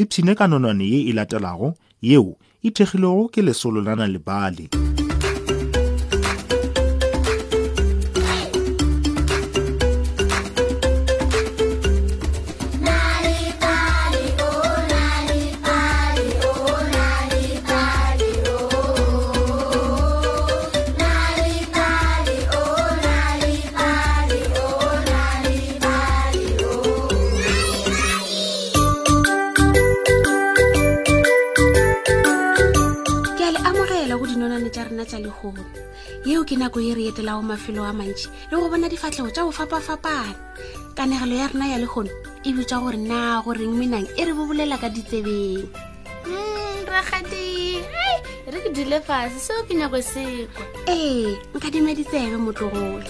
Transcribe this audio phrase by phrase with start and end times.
[0.00, 1.68] ipshine ka nonwane ye e latelago
[2.08, 2.32] yeo
[2.66, 4.66] e thekgilwego ke lesolo la nalebale
[35.02, 35.58] rona tsa legong
[36.24, 39.42] yeo ke nako e re etela go mafelo a mantši le go bona difatlhego tsa
[39.44, 40.34] go fapa-fapana
[40.96, 42.10] kanegelo ya rona ya legono
[42.46, 45.66] e bitswa gore na goreng menang e re bobolela ka ditsebeng
[46.24, 48.18] mragadi mm,
[48.52, 53.02] re ke dile fashe seo ke nako e sekwa ee nka dimeditsebe motlogolo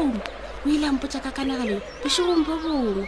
[0.00, 3.04] oumo oh, o ile ampotsa ka kanagalelo bosegong bo bongwe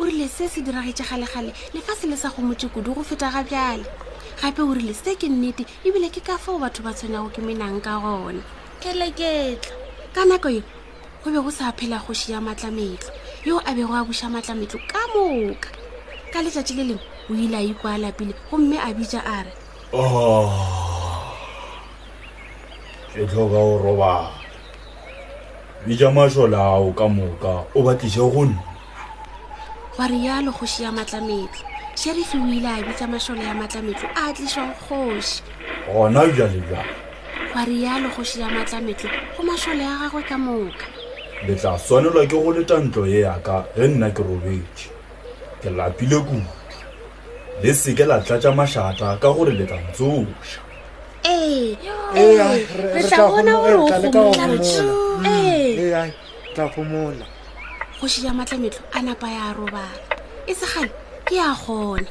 [0.00, 3.84] o rile se se diragetsegalegale lefase le sa gomotse kudu go feta ga bjale
[4.42, 7.80] gape o rile se ke nnete ebile ke ka foo batho ba tshwenyago ke menang
[7.82, 8.42] ka gona
[8.80, 9.74] keleketla
[10.14, 10.62] ka nako e
[11.24, 13.10] go be go sa phela go shiya matlametlo
[13.44, 15.70] yo a bego a buša matlametlo ka moka
[16.32, 19.50] ka letšatši le lengwe o ile a ikwa a lapile gomme a bija a re
[19.92, 20.52] oh,
[23.14, 24.47] ke tlhoka o robala
[25.86, 28.56] bija mašola ao ka moka o batlise gonne
[29.96, 34.70] gwa rialo kgoši ya matlametlo sherife o ile a bitsa mašola ya matlametlo a tliswa
[34.74, 35.42] kgoši
[35.92, 36.66] gona bja leja
[37.52, 40.86] gwa rialo kgoši ya matlametlo go mašola ya gagwe ka moka
[41.46, 44.90] le tla tshwanelwa ke go leta ntlo ye yaka ge nna ke robetse
[45.62, 46.42] ke lapile kudu
[47.62, 50.67] le seke la tlatša mašata ka gore le tla ntsoša
[52.14, 53.54] eeaoaoaoa
[58.00, 59.88] go sia matlametlho a napa ya robala
[60.46, 60.90] e segale
[61.26, 62.06] ke ya gona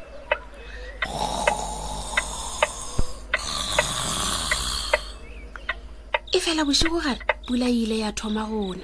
[6.35, 8.83] e fela bosigo gare pula e ile ya thoma gona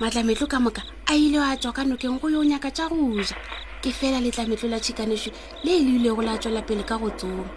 [0.00, 3.08] matlametlo ka moka a ile a tswa ka nokeng go yo o nyaka tsa go
[3.22, 3.34] ja
[3.80, 5.32] ke fela letlametlo la tšhikanešwe
[5.64, 7.48] le e leile go la tswela pele ka go tsoma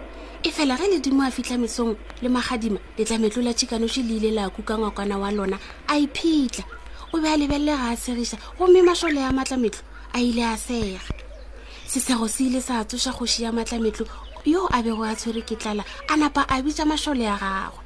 [0.44, 4.78] e fela ge ledimo a fitlhamesong le magadima le tlametlola tshikanoši le ile la kuka
[4.78, 6.64] ngwakwana wa lona a iphitlha
[7.12, 9.82] o be a lebelele ga a segiša gomme mašole ya matlametlo
[10.14, 11.00] a ile a sega
[11.86, 14.06] sesego se ile sa tsoša kgoši ya matlametlo
[14.46, 17.82] yo a bego a tshwere ke tlala a napa a bitsa mašole ya gagwe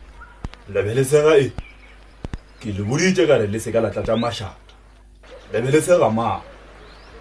[0.69, 1.53] lebelesega e
[2.61, 4.57] ke lemoditse kare le seka latla tsa mašata
[5.57, 6.43] lebelesega ma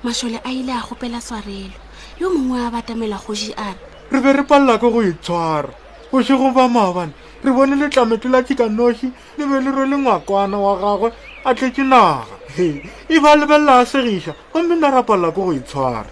[0.03, 1.71] mašole a ile a gopela tswarelo
[2.19, 5.71] yo mongwe a batamela kgoši a re re be re palelwa ke go itshwara
[6.11, 7.13] bosego ba maabane
[7.43, 9.07] re bone letlametlo la tikanosi
[9.39, 11.13] le be le role ngwakwana wa gagwe
[11.45, 12.27] a tletse naga
[12.59, 16.07] e e ba lebelela a segisa gomme nna re a palelwa ke go itshwara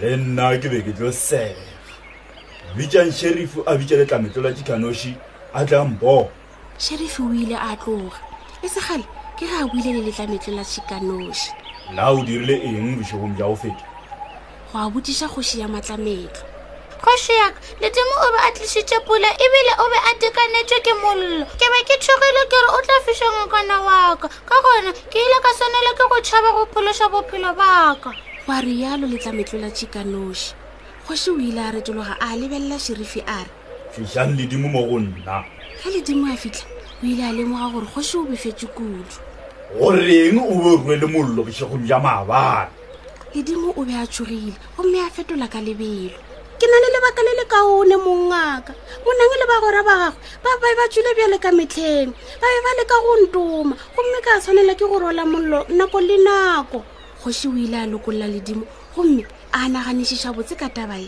[0.00, 1.60] le nna ke be ke tlo sega
[2.76, 5.12] bitsang sherifo a bitsa letlametlo la tikanosi
[5.52, 6.32] a tlanbo
[6.80, 8.16] sherifo o ile a tloga
[8.64, 9.04] e segale
[9.36, 11.52] ke ga a buile le letlametlo la tikanosi
[11.92, 13.84] na o dirile eng bosegong ja go feta
[14.72, 16.56] go a botisa kgosi ya matlametlo
[17.00, 21.66] kgošeyaka letimo o be a tlišitše pula ebile o be a tekanetšwe ke mollo ke
[21.72, 25.50] be ke thogile kere o tla fišanga kana wa ka ka gona ke ile ka
[25.58, 28.10] swanela ke go tšhaba go phološa bophelo ba ka
[28.48, 30.54] wa rialo le tlametlola tšhikanoši
[31.06, 33.50] kgoši o ile a retologa a lebelela sherife a re
[33.94, 35.44] fišang ledimo mo go nna
[35.82, 36.66] ge ledimo a fitlha
[37.02, 39.06] o ile a lemoga gore kgoši o befetse kudu
[39.78, 42.66] goreng o be rwele mollo bošegong ja maabana
[43.34, 46.26] ledimo o be a tšhogile gomme a fetola ka lebelo
[46.58, 50.74] ke na le lebaka le le kaone mongaka go nange le bagora bagagwe ba bae
[50.76, 52.10] ba tswile bjale ka metlheng
[52.42, 56.16] ba be ba leka go ntoma gomme ka tshwanela ke go rola mollo nako le
[56.18, 56.82] nako
[57.22, 58.66] kgoši o ile a lokolola ledimo
[58.96, 59.22] gomme
[59.54, 61.06] a naganešiša botse ka tabae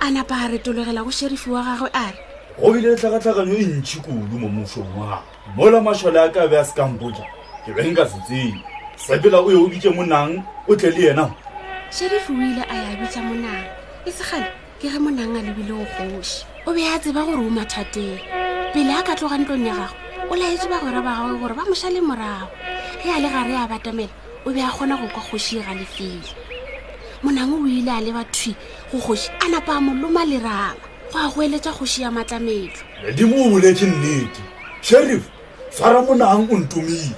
[0.00, 2.18] a napa a retologela go sherifi wa gagwe a re
[2.62, 5.18] go bile tlhakatlhakanyo e ntšhi kudu mo mosong wa
[5.58, 7.26] mola mašwale a ka be a sekampoja
[7.66, 8.62] ke be nka se tsene
[8.94, 11.26] sepela o ye o bitse monang o tle le yena
[11.90, 13.77] sherifi o ile a ya bitsa monang
[14.08, 14.48] e segale
[14.80, 18.16] ke re monang a lebile go kgoši o be a tseba gore o mathateng
[18.72, 19.94] pele a ka tloga ntlong ya gago
[20.32, 22.48] o laetse ba gore ba gagwe gore ba moša le morago
[23.04, 24.08] ge a le gare a batamela
[24.46, 26.30] o be a kgona go kwa kgoši e galefele
[27.22, 28.56] monang o ile a le bathwi
[28.92, 30.72] go kgoši a napa a moloma lerala
[31.12, 34.40] go a goeletsa kgoši ya matlametlo ledimo o boletse nnete
[34.80, 35.28] sherif
[35.68, 37.12] tshwara monang o ntomile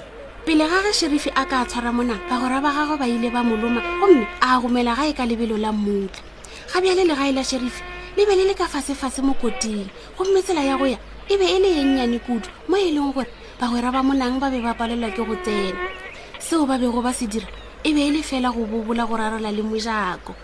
[0.45, 3.43] pele ga ge sherife a ka tshwara monang ba gora ba gagwe ba ile ba
[3.47, 6.27] moloma gomme a gomela ga e ka lebelo la mmutlha
[6.73, 7.83] ga bjale legae la sherife
[8.17, 9.89] le be le le ka fasefase mo koteng
[10.19, 10.99] gomme tsela ya go ya
[11.29, 13.29] e be e le ye nnyane kudu mo e leng gore
[13.61, 15.79] bagwera ba monang ba be ba palelwa ke go tsena
[16.39, 17.47] seo ba bego ba se dira
[17.85, 20.35] e be e le fela go bobola go rarela le mojako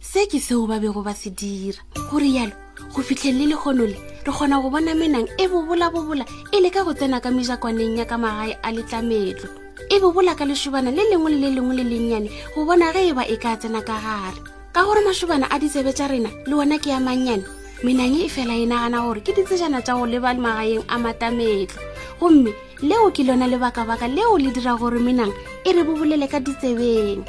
[0.00, 1.78] se ke seo ba bego ba se dira
[2.10, 2.52] gore yalo
[2.92, 6.84] go fitlhelele le kgono le re kgona go bona menang e bobola-bobola e le ka
[6.84, 11.30] go tsena ka mejakwaneng ya ka magae a letlametlo e bobola ka lešobana le lengwe
[11.34, 14.38] le le lengwe le lennyane go bona ge e ba e ka tsena ka gare
[14.74, 17.44] ka gore mašobana a ditsebe tša rena le ona ke ya mannyane
[17.82, 21.80] menang e e fela e nagana gore ke ditsejana tša go leba magaeng a matametlo
[22.20, 22.50] gomme
[22.86, 25.32] leo ke lona lebakabaka leo le dira gore menang
[25.66, 27.24] e re bobolele ka ditsebeng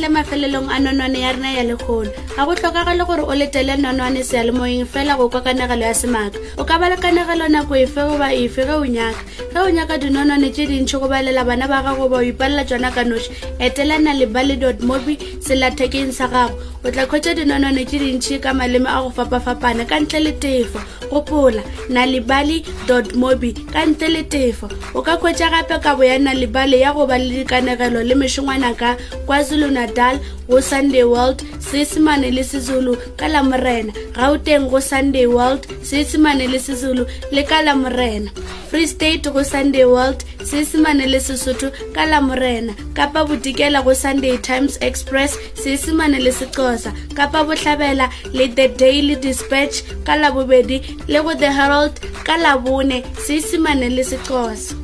[0.00, 2.08] e mafelelong a nonwane ya rena ya lekgolo
[2.40, 6.64] ga go tlhokagale gore o letele nanwane sealemoeng fela go kwa kanagelo ya semaaka o
[6.64, 9.20] ka balekanagelo nako efe goba efe ge o nyaka
[9.52, 12.88] ge o nyaka dinanwane tse dintšhi go balela bana ba gago ba o ipalela tsona
[12.96, 18.40] ka noši etelana le balidot mobi selathekeng sa gago o tla kgwetsa dinanwane tse dintšhi
[18.40, 20.80] ka maleme a go fapafapana ka ntle le tefo
[21.12, 21.60] gopola
[21.92, 24.64] nalibaly dot mobi ka ntle le tefo
[24.96, 28.96] o ka kgwetsa gape kabo ya nalibaly ya goba le dikanegelo le mešongwana ka
[29.28, 30.16] kwazulu-natal
[30.48, 36.58] go sunday world seesemane le sezulu ka la morena gauteng go sunday world seesemane le
[36.58, 37.02] sezulu
[37.34, 38.30] le ka la morena
[38.70, 44.36] free state go sunday world seesemane le sesotho ka la morena kapa bodikela go sunday
[44.48, 50.78] times express seesemane le sexosa kapa botlhabela le the daily dispatch ka la bobedi
[51.10, 51.94] le go the herald
[52.28, 54.74] ka la bone seesemane le sexosa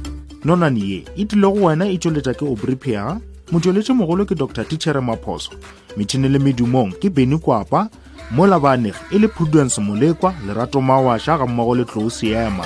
[0.44, 3.18] nonane ye e tlile go wena e tsweletša ke obripea
[3.54, 5.50] motsweletše mogolo ke dr titšhere maphoso
[5.96, 7.88] metšhini le medumong ke beny kwapa
[8.30, 12.64] mo labanegi e le prudence molekwa lerato mawašwa ga mmogo le tlou seema